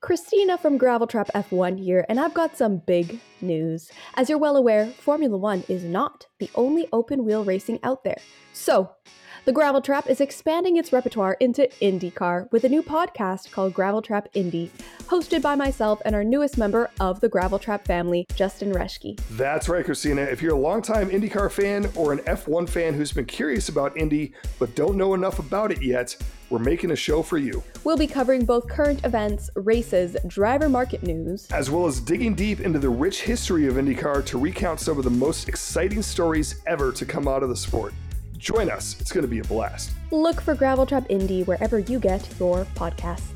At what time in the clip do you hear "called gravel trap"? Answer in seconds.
13.50-14.26